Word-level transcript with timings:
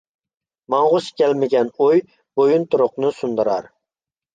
ماڭغۇسى 0.75 1.11
كەلمىگەن 1.21 1.71
ئۇي، 1.77 2.03
بويۇنتۇرۇقنى 2.19 3.17
سۇندۇرار. 3.23 3.75